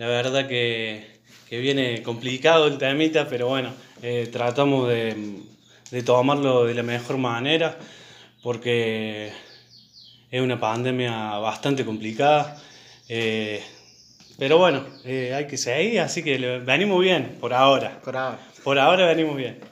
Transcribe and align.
la 0.00 0.06
verdad 0.06 0.48
que, 0.48 1.20
viene 1.50 2.02
complicado 2.02 2.66
el 2.68 2.78
temita, 2.78 3.28
pero 3.28 3.48
bueno, 3.48 3.70
eh, 4.00 4.30
tratamos 4.32 4.88
de, 4.88 5.42
tomarlo 6.06 6.64
de 6.64 6.72
la 6.72 6.82
mejor 6.82 7.18
manera 7.18 7.76
porque 8.42 9.30
es 10.30 10.40
una 10.40 10.58
pandemia 10.58 11.36
bastante 11.36 11.84
complicada. 11.84 12.58
Eh, 13.10 13.62
pero 14.38 14.56
bueno, 14.56 14.86
eh, 15.04 15.34
hay 15.34 15.46
que 15.46 15.58
seguir, 15.58 16.00
así 16.00 16.22
que 16.22 16.38
venimos 16.64 16.98
bien 17.02 17.36
por 17.38 17.52
ahora. 17.52 18.00
Por 18.02 18.16
ahora. 18.16 18.38
Por 18.64 18.78
ahora 18.78 19.04
venimos 19.04 19.36
bien. 19.36 19.69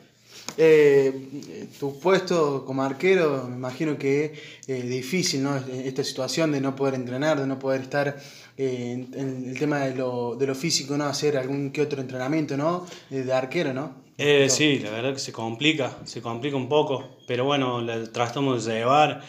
Eh, 0.56 1.68
tu 1.78 1.98
puesto 2.00 2.64
como 2.64 2.82
arquero, 2.82 3.46
me 3.48 3.56
imagino 3.56 3.98
que 3.98 4.24
es 4.24 4.68
eh, 4.68 4.82
difícil, 4.82 5.42
¿no? 5.42 5.56
Esta 5.56 6.02
situación 6.02 6.52
de 6.52 6.60
no 6.60 6.74
poder 6.74 6.94
entrenar, 6.94 7.40
de 7.40 7.46
no 7.46 7.58
poder 7.58 7.82
estar 7.82 8.16
eh, 8.56 9.06
en, 9.12 9.48
el 9.50 9.58
tema 9.58 9.80
de 9.80 9.94
lo, 9.94 10.34
de 10.36 10.46
lo, 10.46 10.54
físico, 10.54 10.96
¿no? 10.96 11.04
Hacer 11.04 11.36
algún 11.36 11.70
que 11.70 11.82
otro 11.82 12.00
entrenamiento, 12.00 12.56
¿no? 12.56 12.86
De, 13.10 13.32
arquero, 13.32 13.72
¿no? 13.72 14.08
sí, 14.48 14.80
la 14.80 14.90
verdad 14.90 15.12
que 15.12 15.20
se 15.20 15.30
complica, 15.30 15.96
se 16.04 16.20
complica 16.20 16.56
un 16.56 16.68
poco, 16.68 17.18
pero 17.28 17.44
bueno, 17.44 17.84
tratamos 18.10 18.64
de 18.64 18.74
llevar. 18.74 19.22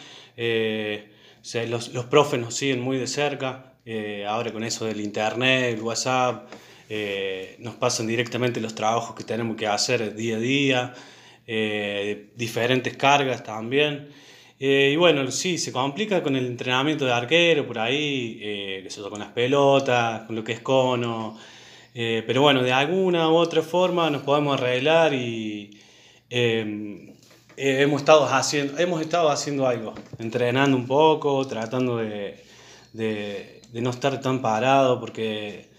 los, 1.68 1.94
los 1.94 2.04
profes 2.06 2.40
nos 2.40 2.54
siguen 2.54 2.80
muy 2.80 2.98
de 2.98 3.06
cerca, 3.06 3.74
ahora 4.26 4.52
con 4.52 4.64
eso 4.64 4.84
del 4.86 5.00
internet, 5.00 5.74
el 5.74 5.82
WhatsApp. 5.82 6.48
Nos 7.58 7.74
pasan 7.76 8.06
directamente 8.06 8.60
los 8.60 8.74
trabajos 8.74 9.14
que 9.14 9.24
tenemos 9.24 9.56
que 9.56 9.66
hacer 9.66 10.14
día 10.14 10.36
a 10.36 10.40
día. 10.40 10.94
Eh, 11.52 12.30
diferentes 12.36 12.96
cargas 12.96 13.42
también. 13.42 14.08
Eh, 14.60 14.90
y 14.92 14.96
bueno, 14.96 15.28
sí, 15.32 15.58
se 15.58 15.72
complica 15.72 16.22
con 16.22 16.36
el 16.36 16.46
entrenamiento 16.46 17.04
de 17.04 17.12
arquero 17.12 17.66
por 17.66 17.80
ahí, 17.80 18.38
eh, 18.40 18.88
con 19.10 19.18
las 19.18 19.32
pelotas, 19.32 20.22
con 20.28 20.36
lo 20.36 20.44
que 20.44 20.52
es 20.52 20.60
cono. 20.60 21.36
pero 21.92 22.42
bueno, 22.42 22.62
de 22.62 22.72
alguna 22.72 23.28
u 23.30 23.34
otra 23.34 23.62
forma 23.62 24.10
nos 24.10 24.22
podemos 24.22 24.60
arreglar 24.60 25.12
y 25.12 25.76
hemos, 27.56 28.00
estado 28.00 28.26
haciendo, 28.26 28.78
hemos 28.78 29.00
estado 29.00 29.28
haciendo 29.30 29.66
algo, 29.66 29.94
entrenando 30.18 30.76
un 30.76 30.86
poco, 30.86 31.46
tratando 31.48 31.96
de, 31.96 32.44
de, 32.92 33.60
de 33.72 33.80
no 33.80 33.90
estar 33.90 34.20
tan 34.20 34.40
parado 34.40 35.00
porque 35.00 35.69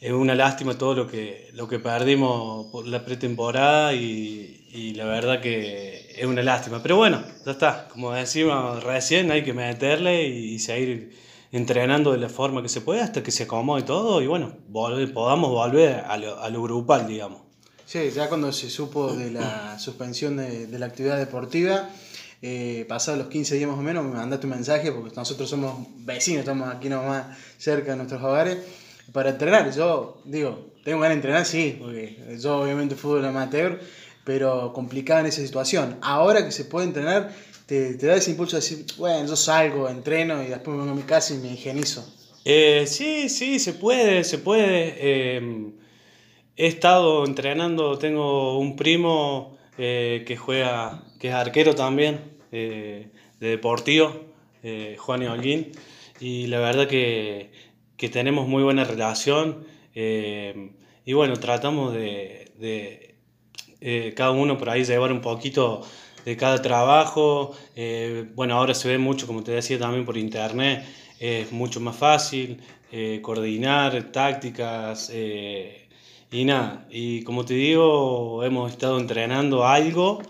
es 0.00 0.12
una 0.12 0.34
lástima 0.34 0.78
todo 0.78 0.94
lo 0.94 1.06
que, 1.08 1.50
lo 1.54 1.66
que 1.66 1.78
perdimos 1.78 2.66
por 2.66 2.86
la 2.86 3.04
pretemporada 3.04 3.94
y, 3.94 4.66
y, 4.72 4.94
la 4.94 5.04
verdad 5.06 5.40
que 5.40 6.14
es 6.16 6.24
una 6.24 6.42
lástima. 6.42 6.80
Pero 6.82 6.96
bueno, 6.96 7.22
ya 7.44 7.52
está, 7.52 7.88
como 7.88 8.12
decimos 8.12 8.82
recién, 8.84 9.30
hay 9.32 9.42
que 9.42 9.52
meterle 9.52 10.28
y, 10.28 10.58
seguir 10.60 11.16
entrenando 11.50 12.12
de 12.12 12.18
la 12.18 12.28
forma 12.28 12.62
que 12.62 12.68
se 12.68 12.80
puede 12.80 13.00
hasta 13.00 13.22
que 13.22 13.30
se 13.30 13.44
acomode 13.44 13.82
todo 13.82 14.20
y 14.20 14.26
bueno, 14.26 14.52
podamos 14.70 15.50
volver 15.50 16.04
a 16.06 16.16
lo, 16.18 16.38
a 16.40 16.50
lo, 16.50 16.62
grupal, 16.62 17.08
digamos. 17.08 17.40
Sí, 17.86 18.10
ya 18.14 18.28
cuando 18.28 18.52
se 18.52 18.68
supo 18.68 19.14
de 19.14 19.30
la 19.30 19.78
suspensión 19.78 20.36
de, 20.36 20.66
de 20.66 20.78
la 20.78 20.86
actividad 20.86 21.16
deportiva, 21.16 21.88
eh, 22.42 22.84
pasados 22.86 23.18
los 23.18 23.28
15 23.28 23.56
días 23.56 23.68
más 23.68 23.78
o 23.78 23.82
menos, 23.82 24.04
me 24.04 24.12
mandaste 24.12 24.46
un 24.46 24.52
mensaje 24.52 24.92
porque 24.92 25.16
nosotros 25.16 25.48
somos 25.48 25.88
vecinos, 25.96 26.40
estamos 26.40 26.68
aquí 26.72 26.88
nomás 26.90 27.36
cerca 27.56 27.92
de 27.92 27.96
nuestros 27.96 28.22
hogares 28.22 28.58
para 29.12 29.30
entrenar. 29.30 29.74
Yo 29.74 30.20
digo, 30.24 30.72
tengo 30.84 31.00
ganas 31.00 31.16
de 31.16 31.18
entrenar, 31.18 31.46
sí, 31.46 31.76
porque 31.78 32.36
yo 32.40 32.58
obviamente 32.58 32.94
fútbol 32.94 33.24
amateur, 33.24 33.80
pero 34.24 34.72
complicada 34.72 35.20
en 35.20 35.26
esa 35.26 35.42
situación. 35.42 35.98
Ahora 36.00 36.44
que 36.44 36.52
se 36.52 36.64
puede 36.64 36.86
entrenar, 36.86 37.32
te, 37.66 37.94
te 37.94 38.06
da 38.06 38.16
ese 38.16 38.30
impulso 38.30 38.56
de 38.56 38.62
decir, 38.62 38.86
bueno, 38.96 39.26
yo 39.28 39.36
salgo, 39.36 39.88
entreno 39.88 40.42
y 40.42 40.46
después 40.46 40.76
me 40.76 40.82
vengo 40.84 40.92
a 40.92 40.96
mi 40.96 41.02
casa 41.02 41.34
y 41.34 41.38
me 41.38 41.52
higienizo. 41.52 42.06
Eh, 42.50 42.86
sí, 42.86 43.28
sí, 43.28 43.58
se 43.58 43.74
puede, 43.74 44.24
se 44.24 44.38
puede. 44.38 44.94
Eh, 44.96 45.70
he 46.56 46.66
estado 46.66 47.26
entrenando, 47.26 47.98
tengo 47.98 48.58
un 48.58 48.74
primo 48.74 49.58
eh, 49.76 50.24
que 50.26 50.38
juega, 50.38 51.04
que 51.20 51.28
es 51.28 51.34
arquero 51.34 51.74
también, 51.74 52.38
de 52.50 53.10
deportivo, 53.38 54.24
Juan 54.96 55.22
Holguín, 55.24 55.72
y 56.20 56.46
la 56.46 56.60
verdad 56.60 56.88
que 56.88 57.50
que 57.98 58.08
tenemos 58.08 58.48
muy 58.48 58.62
buena 58.62 58.84
relación 58.84 59.66
eh, 59.94 60.70
y 61.04 61.12
bueno, 61.12 61.36
tratamos 61.36 61.92
de, 61.92 62.52
de 62.58 63.16
eh, 63.80 64.14
cada 64.16 64.30
uno 64.30 64.56
por 64.56 64.70
ahí 64.70 64.84
llevar 64.84 65.10
un 65.10 65.20
poquito 65.20 65.82
de 66.24 66.36
cada 66.36 66.62
trabajo. 66.62 67.56
Eh, 67.74 68.30
bueno, 68.36 68.56
ahora 68.56 68.74
se 68.74 68.88
ve 68.88 68.98
mucho, 68.98 69.26
como 69.26 69.42
te 69.42 69.50
decía, 69.52 69.78
también 69.78 70.04
por 70.04 70.16
internet, 70.16 70.84
es 71.18 71.50
mucho 71.50 71.80
más 71.80 71.96
fácil 71.96 72.60
coordinar 73.20 74.12
tácticas 74.12 75.12
y 75.12 76.44
nada. 76.44 76.86
Y 76.90 77.22
como 77.24 77.44
te 77.44 77.54
digo, 77.54 78.44
hemos 78.44 78.70
estado 78.70 78.98
entrenando 79.00 79.66
algo 79.66 80.22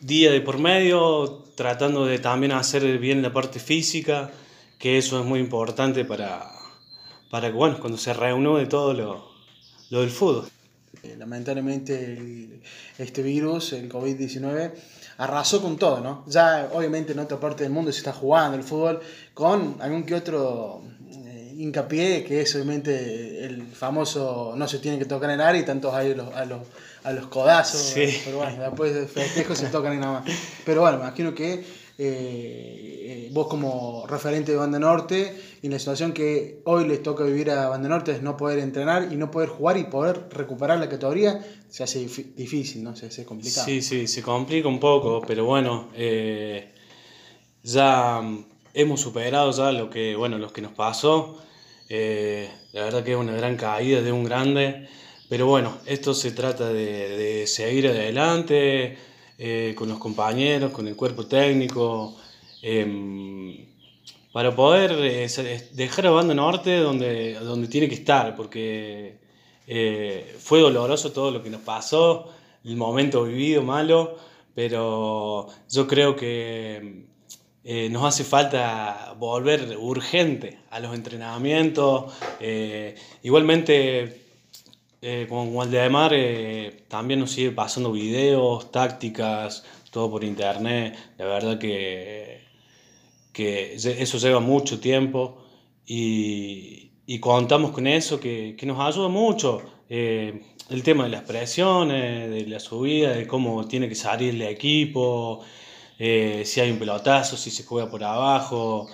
día 0.00 0.32
de 0.32 0.40
por 0.40 0.58
medio, 0.58 1.44
tratando 1.54 2.04
de 2.04 2.18
también 2.18 2.52
hacer 2.52 2.98
bien 2.98 3.22
la 3.22 3.32
parte 3.32 3.60
física, 3.60 4.32
que 4.78 4.98
eso 4.98 5.20
es 5.20 5.24
muy 5.24 5.40
importante 5.40 6.04
para, 6.04 6.55
para 7.30 7.48
que, 7.48 7.54
bueno, 7.54 7.78
cuando 7.80 7.98
se 7.98 8.12
reúne 8.12 8.58
de 8.58 8.66
todo 8.66 8.94
lo, 8.94 9.30
lo 9.90 10.00
del 10.00 10.10
fútbol. 10.10 10.48
Eh, 11.02 11.16
lamentablemente 11.18 12.60
este 12.98 13.22
virus, 13.22 13.72
el 13.72 13.90
COVID-19, 13.90 14.72
arrasó 15.18 15.62
con 15.62 15.76
todo, 15.76 16.00
¿no? 16.00 16.24
Ya 16.26 16.70
obviamente 16.72 17.12
en 17.12 17.18
otra 17.18 17.38
parte 17.38 17.64
del 17.64 17.72
mundo 17.72 17.92
se 17.92 17.98
está 17.98 18.12
jugando 18.12 18.56
el 18.56 18.62
fútbol 18.62 19.00
con 19.34 19.76
algún 19.80 20.04
que 20.04 20.14
otro 20.14 20.82
eh, 21.10 21.54
hincapié, 21.56 22.24
que 22.24 22.42
es 22.42 22.54
obviamente 22.54 23.44
el 23.44 23.66
famoso 23.66 24.54
no 24.56 24.68
se 24.68 24.78
tiene 24.78 24.98
que 24.98 25.04
tocar 25.04 25.30
en 25.30 25.40
el 25.40 25.46
área 25.46 25.60
y 25.60 25.64
tantos 25.64 25.94
hay 25.94 26.12
a 26.12 26.16
los, 26.16 26.34
a 26.34 26.44
los, 26.44 26.60
a 27.04 27.12
los 27.12 27.26
codazos, 27.26 27.80
sí. 27.80 28.20
pero 28.24 28.38
bueno, 28.38 28.62
después 28.62 28.94
de 28.94 29.06
festejos 29.06 29.58
se 29.58 29.66
tocan 29.66 29.94
y 29.94 29.98
nada 29.98 30.20
más. 30.20 30.30
Pero 30.64 30.82
bueno, 30.82 30.98
me 30.98 31.04
imagino 31.04 31.34
que 31.34 31.64
eh, 31.98 33.30
vos 33.32 33.48
como 33.48 34.06
referente 34.06 34.52
de 34.52 34.58
Banda 34.58 34.78
Norte, 34.78 35.34
y 35.62 35.68
la 35.68 35.78
situación 35.78 36.12
que 36.12 36.60
hoy 36.64 36.86
les 36.86 37.02
toca 37.02 37.24
vivir 37.24 37.50
a 37.50 37.68
Banda 37.68 37.88
Norte 37.88 38.12
es 38.12 38.22
no 38.22 38.36
poder 38.36 38.58
entrenar 38.58 39.08
y 39.10 39.16
no 39.16 39.30
poder 39.30 39.48
jugar 39.48 39.78
y 39.78 39.84
poder 39.84 40.28
recuperar 40.30 40.78
la 40.78 40.88
categoría, 40.88 41.44
se 41.68 41.84
hace 41.84 42.00
difícil, 42.36 42.82
¿no? 42.82 42.94
Se 42.96 43.06
hace 43.06 43.24
complicado. 43.24 43.66
Sí, 43.66 43.80
sí, 43.82 44.06
se 44.06 44.22
complica 44.22 44.68
un 44.68 44.80
poco, 44.80 45.22
pero 45.26 45.44
bueno, 45.44 45.88
eh, 45.94 46.72
ya 47.62 48.22
hemos 48.74 49.00
superado 49.00 49.50
ya 49.52 49.72
lo 49.72 49.88
que, 49.88 50.16
bueno, 50.16 50.38
lo 50.38 50.52
que 50.52 50.62
nos 50.62 50.72
pasó. 50.72 51.42
Eh, 51.88 52.50
la 52.72 52.84
verdad 52.84 53.04
que 53.04 53.12
es 53.12 53.16
una 53.16 53.32
gran 53.32 53.56
caída 53.56 54.02
de 54.02 54.12
un 54.12 54.24
grande, 54.24 54.88
pero 55.28 55.46
bueno, 55.46 55.78
esto 55.86 56.14
se 56.14 56.32
trata 56.32 56.72
de 56.72 57.44
seguir 57.46 57.88
adelante, 57.88 58.98
eh, 59.38 59.74
con 59.76 59.88
los 59.90 59.98
compañeros, 59.98 60.72
con 60.72 60.88
el 60.88 60.96
cuerpo 60.96 61.26
técnico, 61.26 62.16
em, 62.62 63.66
para 64.32 64.54
poder 64.56 64.92
eh, 64.98 65.68
dejar 65.72 66.06
a 66.06 66.10
Banda 66.10 66.34
Norte 66.34 66.78
donde, 66.78 67.34
donde 67.34 67.68
tiene 67.68 67.86
que 67.88 67.96
estar, 67.96 68.34
porque 68.34 69.18
eh, 69.66 70.36
fue 70.38 70.60
doloroso 70.60 71.12
todo 71.12 71.30
lo 71.30 71.42
que 71.42 71.50
nos 71.50 71.60
pasó, 71.60 72.32
el 72.64 72.76
momento 72.76 73.24
vivido 73.24 73.62
malo, 73.62 74.16
pero 74.54 75.48
yo 75.70 75.86
creo 75.86 76.16
que 76.16 77.04
nos 77.90 78.04
hace 78.04 78.24
falta 78.24 79.14
volver 79.18 79.76
urgente 79.76 80.60
a 80.70 80.80
los 80.80 80.94
entrenamientos. 80.94 82.12
igualmente 83.22 84.25
eh, 85.02 85.26
con 85.28 85.54
Waldemar 85.54 86.12
eh, 86.14 86.84
también 86.88 87.20
nos 87.20 87.32
sigue 87.32 87.50
pasando 87.50 87.92
videos, 87.92 88.70
tácticas, 88.72 89.64
todo 89.90 90.10
por 90.10 90.24
internet. 90.24 90.96
La 91.18 91.26
verdad 91.26 91.58
que, 91.58 92.40
que 93.32 93.74
eso 93.74 94.18
lleva 94.18 94.40
mucho 94.40 94.80
tiempo 94.80 95.38
y, 95.86 96.92
y 97.06 97.20
contamos 97.20 97.72
con 97.72 97.86
eso 97.86 98.18
que, 98.18 98.56
que 98.58 98.66
nos 98.66 98.80
ayuda 98.80 99.08
mucho. 99.08 99.62
Eh, 99.88 100.42
el 100.70 100.82
tema 100.82 101.04
de 101.04 101.10
las 101.10 101.22
presiones, 101.22 102.30
de 102.30 102.46
la 102.46 102.58
subida, 102.58 103.10
de 103.10 103.26
cómo 103.26 103.66
tiene 103.68 103.88
que 103.88 103.94
salir 103.94 104.34
el 104.34 104.42
equipo, 104.42 105.44
eh, 105.98 106.42
si 106.44 106.60
hay 106.60 106.70
un 106.70 106.78
pelotazo, 106.78 107.36
si 107.36 107.50
se 107.50 107.64
juega 107.64 107.88
por 107.90 108.02
abajo. 108.02 108.88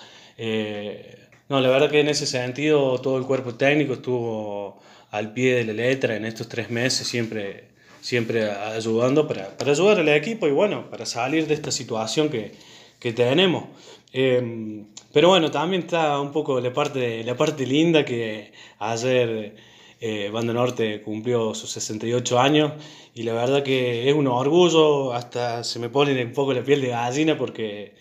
no, 1.49 1.61
la 1.61 1.69
verdad 1.69 1.91
que 1.91 2.01
en 2.01 2.09
ese 2.09 2.27
sentido 2.27 2.99
todo 3.01 3.19
el 3.19 3.25
cuerpo 3.25 3.55
técnico 3.55 3.95
estuvo 3.95 4.81
al 5.13 5.33
pie 5.33 5.55
de 5.55 5.65
la 5.65 5.75
letra 5.75 6.17
en 6.17 6.25
estos 6.25 6.49
tres 6.49 6.71
meses, 6.71 7.07
siempre, 7.07 7.69
siempre 8.01 8.51
ayudando 8.51 9.29
para, 9.29 9.57
para 9.57 9.71
ayudar 9.71 10.01
al 10.01 10.09
equipo 10.09 10.49
y 10.49 10.51
bueno, 10.51 10.91
para 10.91 11.07
salir 11.07 11.47
de 11.47 11.55
esta 11.55 11.71
situación 11.71 12.29
que, 12.31 12.53
que 12.99 13.13
tenemos. 13.13 13.65
Em, 14.13 14.87
pero 15.13 15.29
bueno, 15.29 15.51
también 15.51 15.83
está 15.83 16.19
un 16.21 16.33
poco 16.33 16.61
la 16.61 16.73
parte, 16.73 17.23
la 17.25 17.37
parte 17.37 17.67
linda 17.67 18.05
que 18.05 18.53
ayer 18.79 19.55
eh, 20.01 20.31
Banda 20.33 20.53
Norte 20.55 21.03
cumplió 21.03 21.55
sus 21.55 21.71
68 21.73 22.41
años 22.41 22.73
y 23.15 23.23
la 23.25 23.35
verdad 23.35 23.63
que 23.63 24.09
es 24.09 24.15
un 24.15 24.27
orgullo, 24.27 25.13
hasta 25.13 25.63
se 25.63 25.79
me 25.79 25.91
pone 25.91 26.25
un 26.25 26.33
poco 26.33 26.55
la 26.55 26.65
piel 26.65 26.81
de 26.81 26.89
gallina 26.89 27.37
porque 27.37 27.95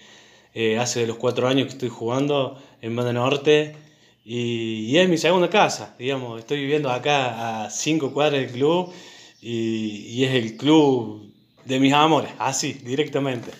eh, 0.54 0.78
hace 0.80 1.06
los 1.06 1.18
cuatro 1.18 1.48
años 1.48 1.68
que 1.68 1.74
estoy 1.74 1.90
jugando 1.90 2.58
en 2.82 2.96
Banda 2.96 3.14
Norte 3.14 3.76
y, 4.24 4.98
es 4.98 5.10
mi 5.10 5.18
segunda 5.18 5.50
casa, 5.50 5.96
digamos, 5.98 6.40
estoy 6.40 6.60
viviendo 6.62 6.90
acá 6.92 7.66
a 7.66 7.70
cinco 7.70 8.14
cuadras 8.14 8.42
del 8.42 8.52
club 8.52 8.94
y, 9.42 10.08
y 10.08 10.26
es 10.26 10.36
el 10.36 10.58
club 10.58 11.34
de 11.66 11.80
mis 11.80 11.94
amores, 11.94 12.32
así, 12.40 12.74
directamente. 12.74 13.52